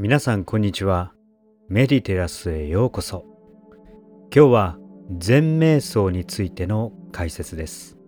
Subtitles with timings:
[0.00, 1.12] 皆さんこんにちは。
[1.68, 3.24] メディテラスへようこそ。
[4.32, 4.78] 今日は
[5.18, 7.98] 全瞑想についての解説です。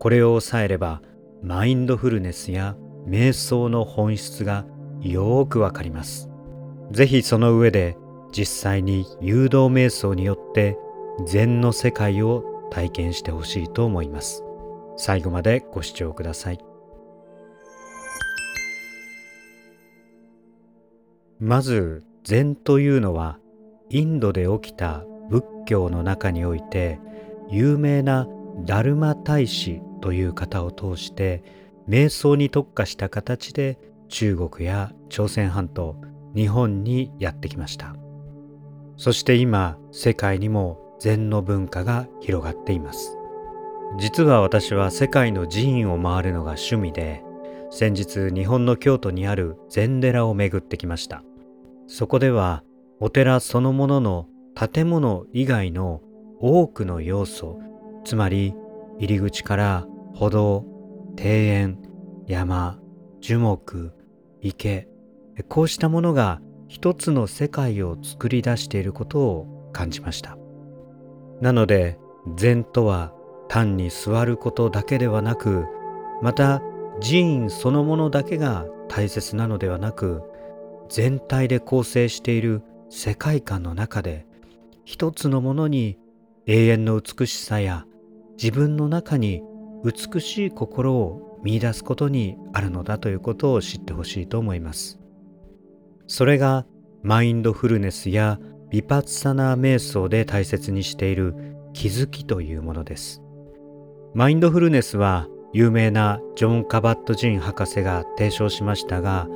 [0.00, 1.02] これを押さえれば
[1.44, 2.74] マインドフルネスや
[3.06, 4.66] 瞑想の本質が
[5.00, 6.28] よーくわかります。
[6.90, 7.96] ぜひその上で
[8.32, 10.76] 実際に誘導瞑想によって
[11.26, 12.42] 禅の世界を
[12.72, 14.42] 体験してほしいと思います。
[14.96, 16.58] 最後までご視聴ください。
[21.40, 23.38] まず禅というのは
[23.90, 26.98] インドで起きた仏教の中において
[27.48, 28.26] 有名な
[28.64, 31.44] ダルマ大師という方を通して
[31.88, 35.96] 瞑想に特化した形で中国や朝鮮半島
[36.34, 37.94] 日本にやってきました。
[38.96, 43.18] そして今世界にも禅の文化が広がっています。
[43.98, 47.22] 実は私は世界の寺院を回るのが趣味で
[47.70, 51.22] 先日日本の京都にある禅寺を巡ってきました。
[51.86, 52.62] そこでは
[53.00, 56.00] お寺そのものの建物以外の
[56.40, 57.60] 多くの要素
[58.04, 58.54] つまり
[58.98, 60.64] 入り口から歩道
[61.16, 61.78] 庭園
[62.26, 62.78] 山
[63.20, 63.92] 樹木
[64.40, 64.88] 池
[65.48, 70.36] こうしたものが一つの世界を作り出していることを感じました。
[71.40, 71.98] なので
[72.34, 73.12] 禅とは
[73.48, 75.66] 単に座ることだけではなく
[76.22, 76.62] また
[77.00, 80.22] 寺院そのものだけが大切なのではなく
[80.88, 84.26] 全体で構成している世界観の中で
[84.84, 85.98] 一つのものに
[86.46, 87.84] 永遠の美しさや
[88.36, 89.42] 自分の中に
[89.84, 94.98] 美しい心を見出すことにあるのだということを知ってほしいと思います。
[96.06, 96.66] それが
[97.02, 98.38] マインドフルネスや
[98.70, 101.34] ビパッサナー瞑想で大切にしている
[101.72, 103.22] 気づきというものです。
[104.14, 109.28] マインドフルネスは有名なジョン・カバット・ジン博士が提唱しましたが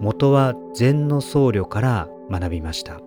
[0.00, 3.00] 元は禅の僧侶から学びました。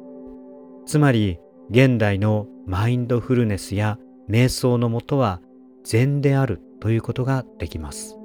[0.85, 1.39] つまり
[1.69, 3.97] 現代のマインドフルネスや
[4.29, 5.41] 瞑想のもとは
[5.83, 8.17] 禅であるということができます。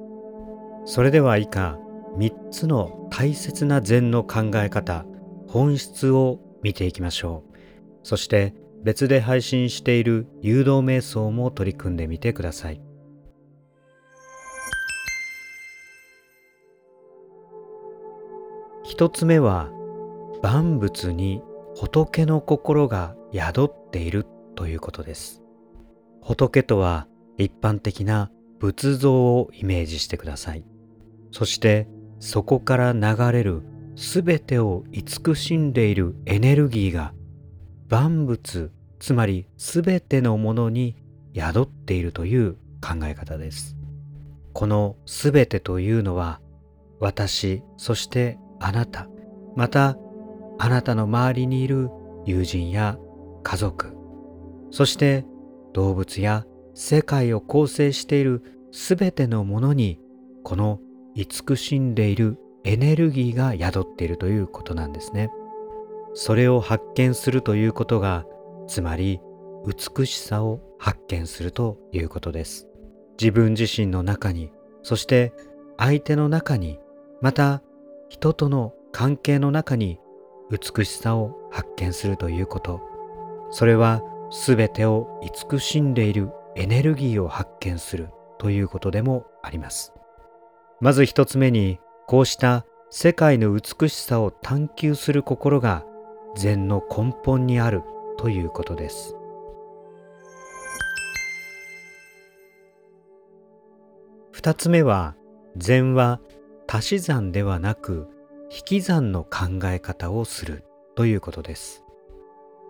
[0.84, 1.78] それでは以下
[2.18, 5.04] 3つの大切な禅の考え方
[5.48, 7.56] 本質を見ていきましょう。
[8.02, 12.85] そして別で配信している誘導瞑想も取り組んでみてください。
[18.96, 19.68] 一つ目は
[20.42, 21.42] 万物に
[21.76, 24.24] 仏の心が宿っている
[24.54, 25.42] ということです。
[26.22, 30.64] 仏とは一般的な仏像をイメージしてください。
[31.30, 31.88] そして
[32.20, 33.64] そこから流れる
[33.96, 37.12] すべてを慈しんでいるエネルギーが
[37.90, 40.96] 万物つまりすべてのものに
[41.34, 43.76] 宿っているという考え方です。
[44.54, 46.40] このすべてというのは
[46.98, 49.08] 私そしてあなた
[49.54, 49.96] また
[50.58, 51.90] あなたの周りにいる
[52.24, 52.98] 友人や
[53.42, 53.96] 家族
[54.70, 55.24] そして
[55.72, 56.44] 動物や
[56.74, 60.00] 世界を構成しているすべてのものに
[60.42, 60.80] この
[61.14, 65.30] 慈しんでいるエネルギーが宿っているということなんですね。
[66.14, 68.26] それを発見するということが
[68.66, 69.20] つまり
[69.66, 72.68] 美しさを発見するということです。
[73.18, 74.50] 自分自身の中に
[74.82, 75.32] そして
[75.78, 76.78] 相手の中に
[77.20, 77.62] また
[78.08, 79.98] 人との関係の中に
[80.50, 82.80] 美しさを発見するということ。
[83.50, 88.08] それは全てを慈しんでいるエネルギーを発見する
[88.38, 89.92] ということでもあります。
[90.80, 95.84] まず一つ目にこうした世界の美しさを探求する心が
[96.36, 97.82] 禅の根本にある
[98.18, 99.16] ということです。
[104.32, 105.16] 二つ目は
[105.56, 106.20] 禅は
[106.68, 108.08] 足し算ではなく
[108.50, 111.84] 引き算の考え方をするということです。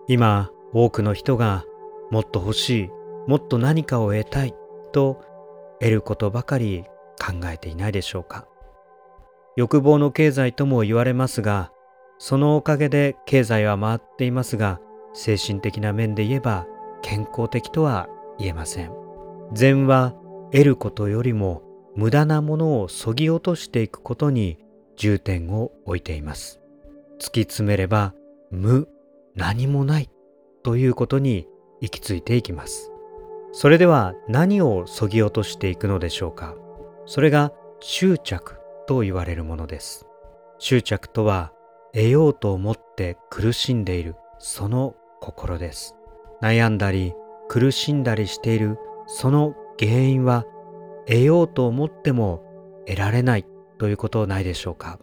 [0.07, 1.65] 今多くの人が
[2.11, 2.89] もっと欲しい
[3.27, 4.53] もっと何かを得たい
[4.91, 5.21] と
[5.79, 6.85] 得ることばかり
[7.19, 8.47] 考えていないでしょうか。
[9.55, 11.71] 欲望の経済とも言われますが
[12.19, 14.79] そのおかげで経済は回っていますが
[15.13, 16.67] 精神的な面で言えば
[17.01, 18.07] 健康的とは
[18.37, 18.91] 言えません。
[19.53, 20.13] 禅は
[20.51, 21.63] 得ることよりも
[21.97, 24.59] 無駄なものをそぎ落としていくことに
[24.97, 26.61] 重点を置いています。
[27.19, 28.13] 突き詰めれば
[28.51, 28.87] 無、
[29.35, 30.09] 何もない
[30.61, 31.47] ということに
[31.81, 32.91] 行き着いていきます。
[33.51, 36.53] それでは何をそぎ落としていくのでしょうか
[37.07, 40.05] それが執着と言われるものです。
[40.59, 41.51] 執着とは
[41.93, 45.95] 得ようと思って苦しんでいるその心です。
[46.43, 47.15] 悩んだり
[47.49, 48.77] 苦しんだりしている
[49.07, 50.45] その原因は
[51.07, 52.43] 得ようと思っても
[52.85, 53.45] 得られない
[53.77, 54.99] ということないでしょうか？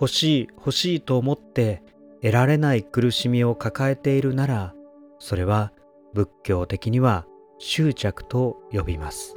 [0.00, 1.82] 欲しい欲しいと思って
[2.22, 4.74] 得られない苦しみを抱えているなら
[5.18, 5.72] それは
[6.14, 7.26] 仏教的には
[7.58, 9.36] 執着と呼びます。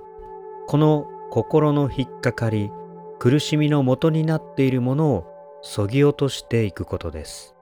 [0.67, 2.71] この心の引っかかり
[3.19, 5.25] 苦しみの元になっているものを
[5.61, 7.55] そぎ落としていくことです。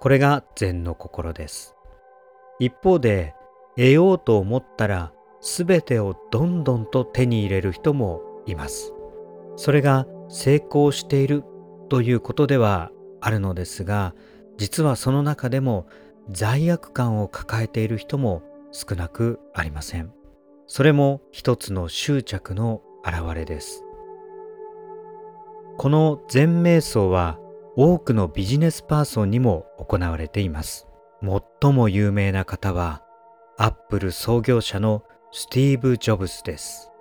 [0.00, 1.74] これが禅の心です。
[2.58, 3.34] 一方で
[3.76, 5.12] 得ようと思ったら
[5.44, 8.94] 全てをどんどんと手に入れる人もいます。
[9.56, 11.44] それが成功している
[11.90, 14.14] ということではあるのですが
[14.56, 15.86] 実はその中でも
[16.30, 18.42] 罪悪感を抱えている人も
[18.72, 20.12] 少なくありません。
[20.66, 23.84] それも一つの執着の表れです。
[25.76, 27.38] この全瞑想は
[27.76, 30.86] 多くのビジネスパーソンにも行われています。
[31.60, 33.02] 最も有名な方は
[33.58, 35.04] アップル創業者の
[35.36, 36.92] スティーブ・ジョブズです。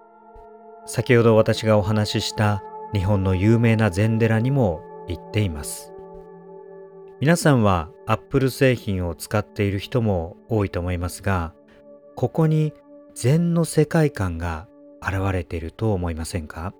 [0.87, 5.93] 先ほど私がお話しした日本の有名な禅寺にも行っています。
[7.19, 11.53] 皆さんはアップル製品を使っている人も多いと思いますが
[12.15, 12.73] ここに
[13.13, 14.67] 禅の世界観が
[14.99, 16.73] 現れていると思いませんか？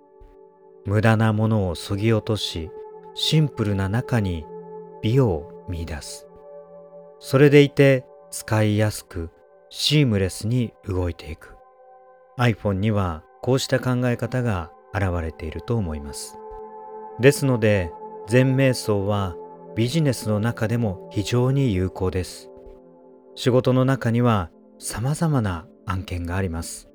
[0.86, 2.72] 無駄なものをそぎ落とし
[3.14, 4.44] シンプルな中に
[5.04, 6.28] 美を見出す。
[7.20, 9.30] それでいて使いやすく
[9.75, 11.56] シームレスに動いていく。
[12.38, 16.38] iPhone にはこうした考え方が現れていると思います。
[17.20, 17.92] ですので
[18.28, 19.36] 全瞑想は
[19.75, 22.52] ビジネスの中でも非常に有効です。
[23.34, 26.88] 仕事の中には様々な案件があります。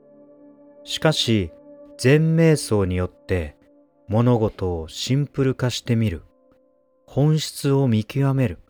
[0.85, 1.51] しかし
[1.99, 3.57] 全瞑想によって
[4.07, 6.23] 物事をシンプル化してみる。
[7.09, 8.61] 本質を見極める。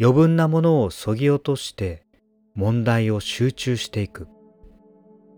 [0.00, 2.02] 余分なものをそぎ落として
[2.54, 4.28] 問題を集中していく。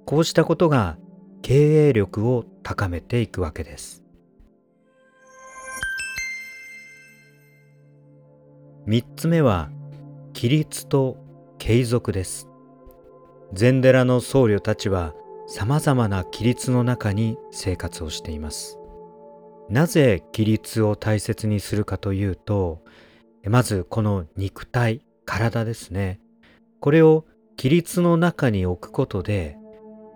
[0.04, 0.98] こうしたことが
[1.42, 4.02] 経営力を高めていくわけです。
[8.86, 9.70] 三つ目は
[10.34, 11.16] 規律と
[11.58, 12.48] 継続です。
[13.52, 15.14] 禅寺の僧侶たちは
[15.46, 18.78] 様々な規律の中に生活をしています。
[19.70, 22.82] なぜ規律を大切にするかというと
[23.48, 26.20] まずこの肉体体ですね。
[26.84, 27.24] これを
[27.56, 29.56] 規律の中に置くことで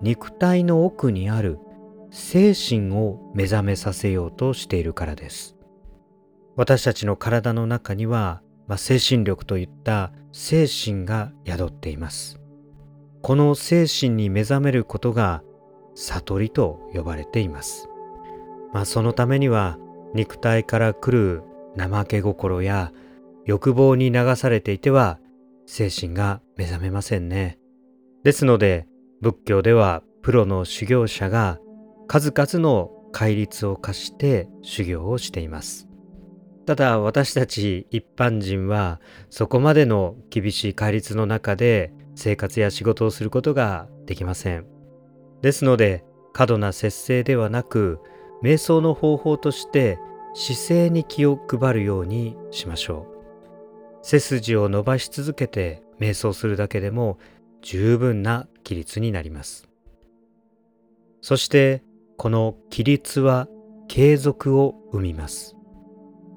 [0.03, 1.59] 肉体の奥にある
[2.11, 5.56] 精神を目覚めさせようとしているからです。
[6.56, 12.38] 私たちの体の中には、まあ、精神力といった精神が宿っています。
[13.23, 15.43] この精神に目覚めることが
[15.94, 17.88] 悟りと呼ばれています。
[18.75, 19.79] まあ、そのためには
[20.12, 21.43] 肉体から来る
[21.79, 22.93] 怠け心や
[23.47, 25.19] 欲望に流されていては
[25.70, 27.59] 精神が目覚めませんね。
[28.25, 28.87] ですので
[29.20, 31.59] 仏教ではプロの修行者が
[32.06, 35.87] 数々の戒律を課して修行をしています。
[36.65, 38.99] ただ私たち一般人は
[39.29, 44.67] そこまでの厳しい戒律の中で生活や仕事をすることができません。
[45.43, 48.00] ですので過度な節制ではなく
[48.43, 49.99] 瞑想の方法として
[50.32, 53.18] 姿勢に気を配るようにしましょう
[54.03, 57.19] 背筋を伸ばし続けて瞑想するだけでも
[57.62, 59.69] 十分な規律になります。
[61.21, 61.83] そして
[62.17, 63.49] この規律は
[63.89, 65.56] 継続を生みます。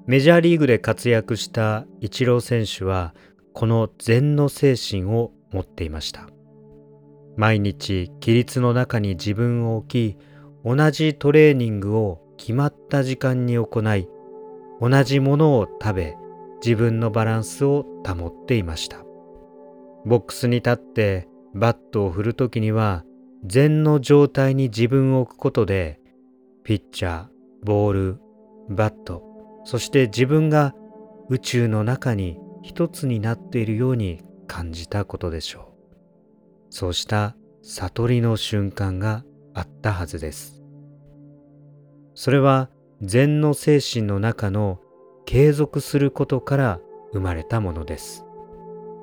[0.08, 3.14] メジャーリーグで活躍したイチロー選手は
[3.54, 6.28] この禅の精神を持っていました。
[7.38, 10.18] 毎日規律の中に自分を置き
[10.66, 14.08] 同じトレーニングを決まった時間に行い
[14.80, 16.18] 同じものを食べ
[16.64, 19.04] 自分のバランスを保っていました
[20.06, 23.04] ボックスに立ってバットを振るときには
[23.46, 26.00] 禅の状態に自分を置くことで
[26.64, 27.28] ピッチャー
[27.64, 28.20] ボール
[28.70, 29.24] バット
[29.64, 30.74] そして自分が
[31.30, 35.74] 宇宙の中に一つになっているように感じたことでしょ
[36.70, 40.64] うそうした悟りの瞬間があったはずです。
[42.16, 42.70] それは
[43.02, 44.80] 禅の精神の中の
[45.26, 46.80] 継続することから
[47.14, 48.26] 生まれたものです。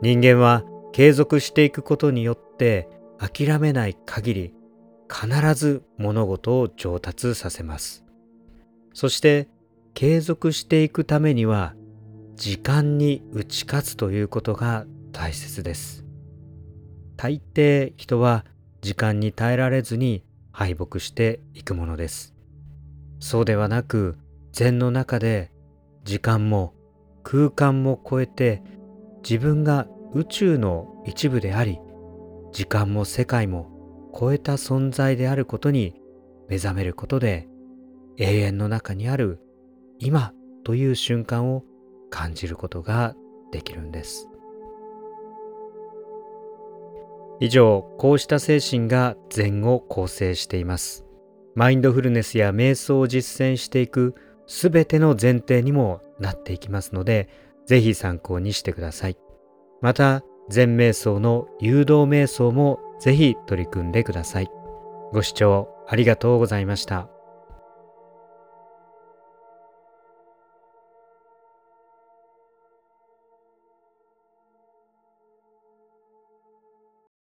[0.02, 4.54] 人間は継続していくことによって諦めない限り
[5.08, 8.04] 必ず物事を上達させます。
[8.94, 9.48] そして
[9.94, 11.74] 継続していくためには
[12.36, 16.04] 時間に打ち勝つということが大切です。
[17.16, 18.44] 大抵人は
[18.80, 20.22] 時間に耐えられずに
[20.52, 22.34] 敗北していくものです。
[23.18, 24.16] そうではなく
[24.52, 25.50] 禅の中で
[26.08, 26.72] 時間も
[27.22, 28.62] 空間も超えて
[29.22, 31.78] 自分が宇宙の一部であり
[32.50, 36.00] 時間も世界も超えた存在であることに
[36.48, 37.46] 目覚めることで
[38.16, 39.38] 永遠の中にある
[39.98, 40.32] 今
[40.64, 41.62] という瞬間を
[42.08, 43.14] 感じることが
[43.52, 44.30] できるんです。
[47.38, 51.04] 以上こうした精神が禅を構成しています。
[51.54, 54.14] マインドフルネスや瞑想を実践していく
[54.48, 57.28] すべての前提にもなっていきますので
[57.66, 59.16] ぜひ参考にしてください。
[59.80, 64.50] また全瞑想の誘導瞑想もぜひ取り組んでください。
[65.12, 67.17] ご視聴ありがとうございました。